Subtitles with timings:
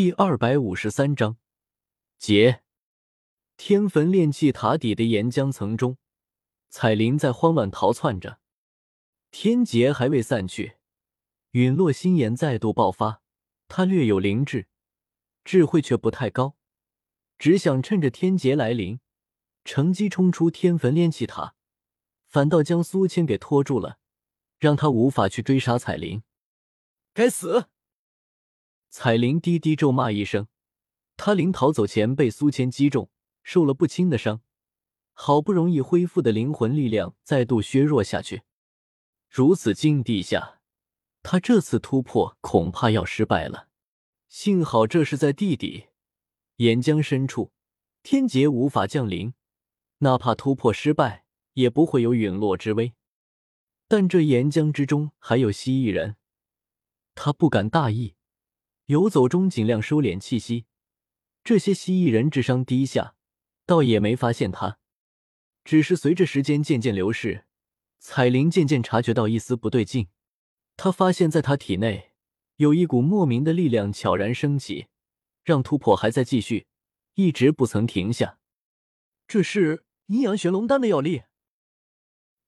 [0.00, 1.36] 第二百五十三章，
[2.16, 2.62] 劫。
[3.58, 5.98] 天坟炼气塔底的岩浆层中，
[6.70, 8.40] 彩铃在慌乱逃窜着。
[9.30, 10.78] 天劫还未散去，
[11.50, 13.20] 陨落心炎再度爆发。
[13.68, 14.68] 他略有灵智，
[15.44, 16.56] 智慧却不太高，
[17.38, 19.00] 只想趁着天劫来临，
[19.66, 21.54] 乘机冲出天坟炼气塔，
[22.26, 23.98] 反倒将苏谦给拖住了，
[24.58, 26.22] 让他无法去追杀彩铃。
[27.12, 27.66] 该死！
[28.90, 30.48] 彩铃低低咒骂一声，
[31.16, 33.08] 他临逃走前被苏谦击中，
[33.44, 34.42] 受了不轻的伤，
[35.12, 38.42] 好不容易恢复的灵魂力量再度削弱下去。
[39.28, 40.60] 如此境地下，
[41.22, 43.68] 他这次突破恐怕要失败了。
[44.28, 45.86] 幸好这是在地底
[46.56, 47.52] 岩浆深处，
[48.02, 49.34] 天劫无法降临，
[49.98, 52.94] 哪怕突破失败，也不会有陨落之危。
[53.86, 56.16] 但这岩浆之中还有蜥蜴人，
[57.14, 58.16] 他不敢大意。
[58.90, 60.64] 游走中尽量收敛气息，
[61.44, 63.14] 这些蜥蜴人智商低下，
[63.64, 64.80] 倒也没发现他。
[65.62, 67.44] 只是随着时间渐渐流逝，
[68.00, 70.08] 彩铃渐渐察觉到一丝不对劲。
[70.76, 72.10] 他发现，在他体内
[72.56, 74.88] 有一股莫名的力量悄然升起，
[75.44, 76.66] 让突破还在继续，
[77.14, 78.40] 一直不曾停下。
[79.28, 81.22] 这是阴阳玄龙丹的药力。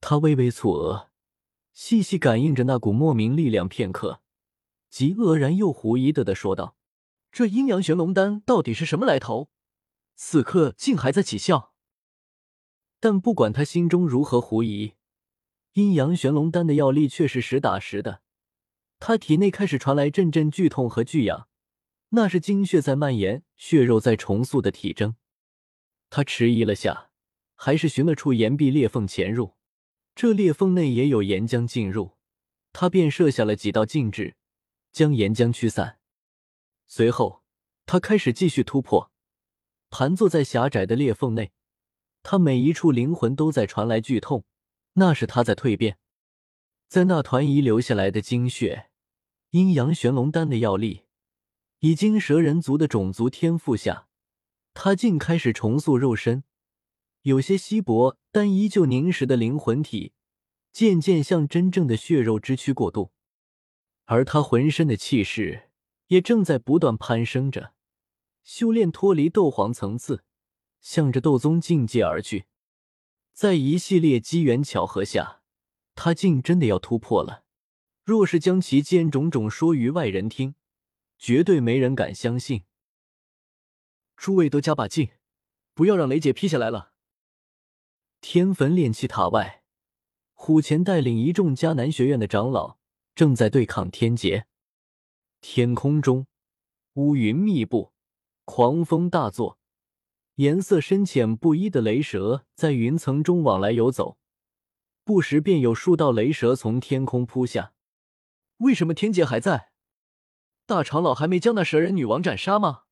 [0.00, 1.12] 他微微蹙额，
[1.72, 4.22] 细细感应着那股莫名力量，片刻。
[4.94, 6.76] 即愕然又狐疑的的说道
[7.32, 9.50] ：“这阴阳玄龙丹到底是什么来头？
[10.14, 11.74] 此刻竟还在起效。”
[13.00, 14.92] 但不管他心中如何狐疑，
[15.72, 18.22] 阴阳玄龙丹的药力却是实打实的。
[19.00, 21.48] 他体内开始传来阵阵剧痛和剧痒，
[22.10, 25.16] 那是精血在蔓延，血肉在重塑的体征。
[26.08, 27.10] 他迟疑了下，
[27.56, 29.56] 还是寻了处岩壁裂缝潜入。
[30.14, 32.12] 这裂缝内也有岩浆进入，
[32.72, 34.36] 他便设下了几道禁制。
[34.94, 35.98] 将岩浆驱散，
[36.86, 37.42] 随后
[37.84, 39.10] 他开始继续突破。
[39.90, 41.52] 盘坐在狭窄的裂缝内，
[42.22, 44.44] 他每一处灵魂都在传来剧痛，
[44.94, 45.98] 那是他在蜕变。
[46.88, 48.90] 在那团遗留下来的精血、
[49.50, 51.02] 阴阳玄龙丹的药力，
[51.80, 54.06] 以及蛇人族的种族天赋下，
[54.74, 56.44] 他竟开始重塑肉身。
[57.22, 60.12] 有些稀薄但依旧凝实的灵魂体，
[60.72, 63.10] 渐渐向真正的血肉之躯过渡。
[64.04, 65.70] 而他浑身的气势
[66.08, 67.74] 也正在不断攀升着，
[68.42, 70.24] 修炼脱离斗皇层次，
[70.80, 72.44] 向着斗宗境界而去。
[73.32, 75.42] 在一系列机缘巧合下，
[75.94, 77.44] 他竟真的要突破了。
[78.04, 80.54] 若是将其间种种说于外人听，
[81.18, 82.64] 绝对没人敢相信。
[84.16, 85.08] 诸位都加把劲，
[85.72, 86.92] 不要让雷姐劈下来了。
[88.20, 89.62] 天坟炼气塔外，
[90.34, 92.78] 虎钳带领一众迦南学院的长老。
[93.14, 94.46] 正在对抗天劫，
[95.40, 96.26] 天空中
[96.94, 97.92] 乌云密布，
[98.44, 99.58] 狂风大作，
[100.34, 104.18] 颜色深浅不一的雷蛇在云层中往来游走，
[105.04, 107.72] 不时便有数道雷蛇从天空扑下。
[108.56, 109.70] 为什么天劫还在？
[110.66, 112.82] 大长老还没将那蛇人女王斩杀吗？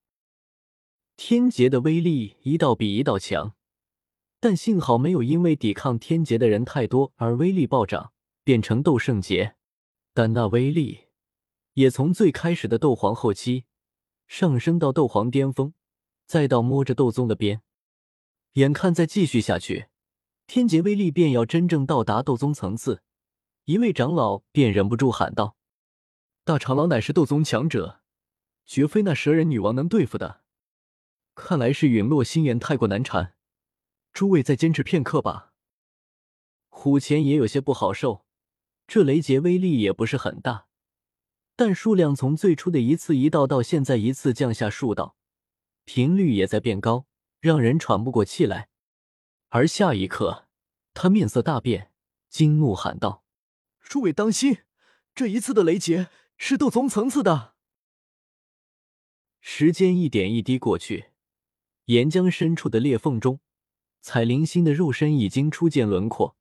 [1.17, 3.57] 天劫的威力一道比一道强，
[4.39, 8.13] 但幸好没有因为抵抗天劫的人太多而威力暴涨，
[8.45, 9.57] 变成斗圣劫。
[10.15, 11.09] 但那威力
[11.75, 13.65] 也从最开始的斗皇后期
[14.27, 15.73] 上升到斗皇巅峰，
[16.27, 17.63] 再到摸着斗宗的边。
[18.55, 19.89] 眼看再继续下去，
[20.47, 23.03] 天劫威力便要真正到达斗宗层次，
[23.65, 25.57] 一位长老便忍不住喊道
[26.45, 28.03] ：“大长老乃是斗宗强者，
[28.67, 30.43] 绝非那蛇人女王能对付的。
[31.35, 33.35] 看来是陨落心炎太过难缠，
[34.13, 35.55] 诸位再坚持片刻吧。”
[36.69, 38.27] 虎钳也有些不好受。
[38.95, 40.67] 这雷劫威力也不是很大，
[41.57, 45.17] 但数量从最初的一次一道到现在一次降下数道，
[45.87, 47.07] 频率也在变高，
[47.41, 48.69] 让人喘不过气来。
[49.49, 50.47] 而下一刻，
[50.93, 51.91] 他面色大变，
[52.29, 53.25] 惊怒喊道
[53.81, 54.59] ：“诸位当心，
[55.15, 57.55] 这一次的雷劫是斗宗层次的！”
[59.41, 61.13] 时间一点一滴过去，
[61.87, 63.41] 岩浆深处的裂缝中，
[64.03, 66.37] 彩灵心的肉身已经初见轮廓，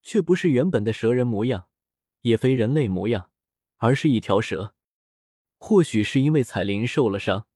[0.00, 1.68] 却不是原本的蛇人模样。
[2.22, 3.30] 也非人类模样，
[3.76, 4.74] 而是一条蛇。
[5.58, 7.46] 或许是因为彩铃受了伤，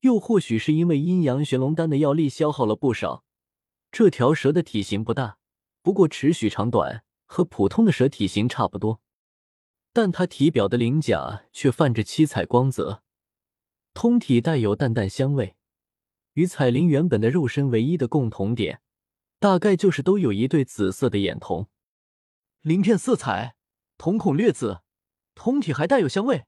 [0.00, 3.24] 又或许是因为阴阳玄龙丹的药力消耗了不少。
[3.92, 5.38] 这条蛇的体型不大，
[5.82, 9.00] 不过尺许长短，和普通的蛇体型差不多。
[9.92, 13.02] 但它体表的鳞甲却泛着七彩光泽，
[13.94, 15.56] 通体带有淡淡香味。
[16.34, 18.82] 与彩铃原本的肉身唯一的共同点，
[19.38, 21.66] 大概就是都有一对紫色的眼瞳，
[22.60, 23.55] 鳞片色彩。
[23.98, 24.82] 瞳孔略紫，
[25.34, 26.46] 通体还带有香味，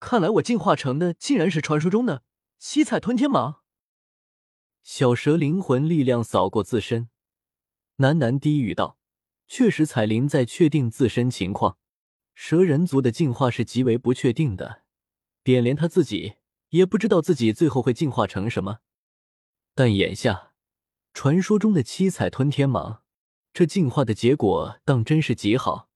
[0.00, 2.22] 看来我进化成的竟然是传说中的
[2.58, 3.60] 七彩吞天蟒。
[4.82, 7.08] 小蛇灵魂力量扫过自身，
[7.98, 8.98] 喃喃低语道
[9.46, 11.78] ：“确实，彩铃在确定自身情况。
[12.34, 14.82] 蛇人族的进化是极为不确定的，
[15.42, 16.36] 便连他自己
[16.70, 18.78] 也不知道自己最后会进化成什么。
[19.74, 20.52] 但眼下，
[21.12, 23.00] 传说中的七彩吞天蟒，
[23.52, 25.90] 这进化的结果当真是极好，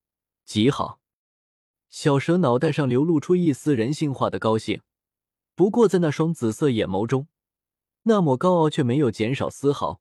[0.46, 1.00] 极好。”
[1.90, 4.80] 小蛇脑袋上流露出一丝人性化的高兴，
[5.54, 7.28] 不过在那双紫色眼眸中。
[8.02, 10.00] 那抹高傲却没有减少丝毫，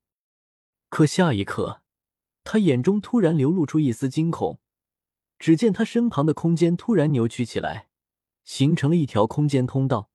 [0.89, 1.81] 可下一刻，
[2.43, 4.59] 他眼中突然流露出一丝惊恐。
[5.39, 7.89] 只见他身旁的空间突然扭曲起来，
[8.43, 10.09] 形成了一条空间通道，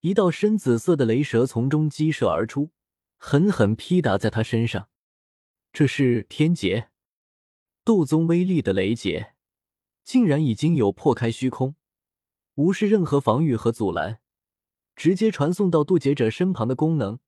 [0.00, 2.70] 一道深紫色的雷蛇从中激射而出，
[3.16, 4.88] 狠狠劈打在他身上。
[5.72, 6.90] 这是天劫，
[7.84, 9.34] 斗宗威力的雷劫，
[10.08, 11.74] 竟然已经有破开虚空，
[12.54, 14.20] 无视任何防御和阻拦，
[14.96, 17.18] 直接传送到渡劫者身旁的功能。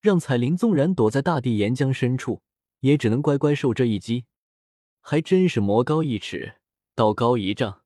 [0.00, 2.40] 让彩铃纵然躲在大地岩浆深处，
[2.80, 4.24] 也只能乖乖受这一击。
[5.02, 6.54] 还真是魔高一尺，
[6.94, 7.82] 道高一丈。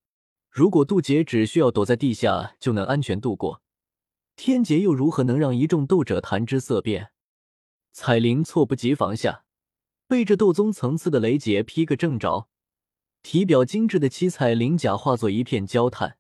[0.49, 3.61] 如果渡劫只需要躲在地下就能安全度过，
[4.37, 7.11] 天劫又如何能让一众斗者谈之色变？
[7.91, 9.43] 彩铃猝不及防下，
[10.07, 12.49] 被这斗宗层次的雷劫劈个正着，
[13.23, 16.17] 体表精致的七彩鳞甲化作一片焦炭，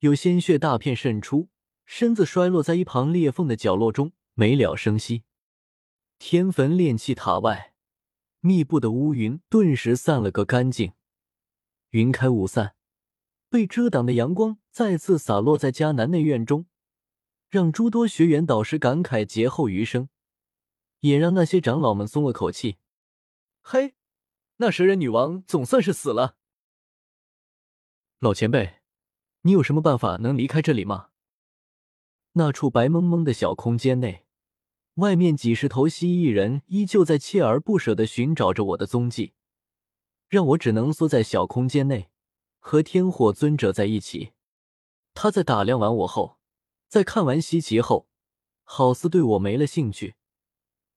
[0.00, 1.48] 有鲜血大片渗出，
[1.84, 4.12] 身子摔落在一旁裂缝的角落中。
[4.38, 5.24] 没了声息，
[6.18, 7.72] 天坟炼气塔外，
[8.40, 10.92] 密布的乌云顿时散了个干净，
[11.92, 12.74] 云开雾散，
[13.48, 16.66] 被遮挡的阳光再次洒落在迦南内院中，
[17.48, 20.10] 让诸多学员导师感慨劫后余生，
[21.00, 22.76] 也让那些长老们松了口气。
[23.62, 23.95] 嘿，
[24.58, 26.36] 那蛇人女王总算是死了。
[28.18, 28.80] 老前辈，
[29.42, 31.10] 你有什么办法能离开这里吗？
[32.32, 34.24] 那处白蒙蒙的小空间内。
[34.94, 39.34] 外面几十头蜥蜴人依旧在锲而不舍的寻找着我的踪迹，
[40.26, 42.08] 让我只能缩在小空间内，
[42.58, 44.32] 和天火尊者在一起。
[45.12, 46.38] 他在打量完我后，
[46.88, 48.08] 在看完稀奇后，
[48.64, 50.14] 好似对我没了兴趣，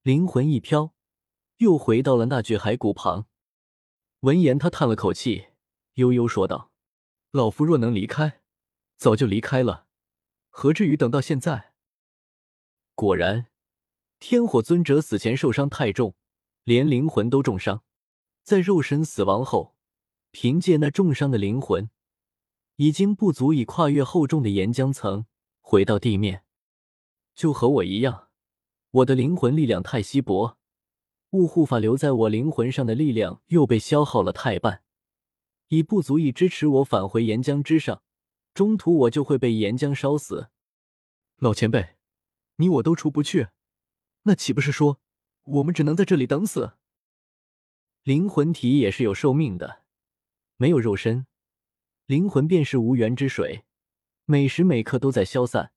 [0.02, 0.94] 灵魂一飘，
[1.58, 3.29] 又回到了那具骸骨旁。
[4.22, 5.48] 闻言，他叹了口气，
[5.94, 6.72] 悠悠说道
[7.32, 8.42] ：“老夫若能离开，
[8.98, 9.88] 早就离开了，
[10.50, 11.74] 何至于等到现在？”
[12.96, 13.48] 果然。
[14.22, 16.14] 天火尊者死前受伤太重，
[16.66, 17.86] 连灵魂都重伤，
[18.44, 19.78] 在肉身死亡后，
[20.32, 21.90] 凭借那重伤的灵魂，
[22.76, 25.26] 已经不足以跨越厚重的岩浆层
[25.62, 26.44] 回到地面。
[27.34, 28.28] 就和我一样，
[28.92, 30.59] 我的灵魂力量太稀薄，
[31.32, 34.82] 雾护法留在我灵魂上的力量又被消耗了太半，
[35.68, 38.02] 已不足以支持我返回岩浆之上，
[38.56, 40.50] 中途我就会被岩浆烧死。
[41.38, 41.96] 老前辈，
[42.56, 43.50] 你我都出不去。
[44.24, 45.00] 那岂不是说，
[45.44, 46.74] 我们只能在这里等死？
[48.04, 49.84] 灵魂体也是有寿命的，
[50.58, 51.28] 没有肉身，
[52.08, 53.66] 灵魂便是无源之水，
[54.26, 55.72] 每时每刻都在消散，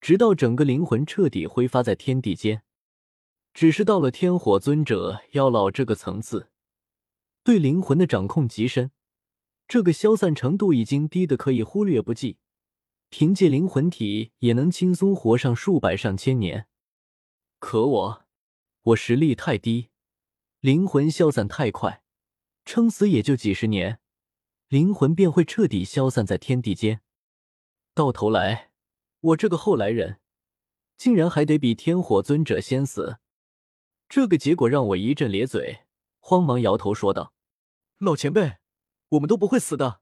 [0.00, 2.62] 直到整个灵魂彻底挥发在天地间。
[3.58, 6.48] 只是到了天火尊者妖老这个层次，
[7.42, 8.92] 对灵魂的掌控极深，
[9.66, 12.38] 这个消散程度已经低的可以忽略不计，
[13.08, 16.68] 凭借灵魂体也能轻松活上数百上千年。
[17.58, 18.24] 可我，
[18.82, 19.88] 我实力太低，
[20.60, 22.04] 灵魂消散太快，
[22.64, 23.98] 撑死也就几十年，
[24.68, 27.00] 灵魂便会彻底消散在天地间。
[27.92, 28.70] 到头来，
[29.18, 30.20] 我这个后来人，
[30.96, 33.18] 竟然还得比天火尊者先死。
[34.08, 35.80] 这个结果让我一阵咧嘴，
[36.18, 37.34] 慌忙摇头说道
[38.00, 38.56] ：“老前辈，
[39.10, 40.00] 我们都不会死的，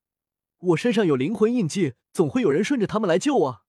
[0.59, 3.66] 我身上有灵魂印记，总会有人顺着他们来救我。”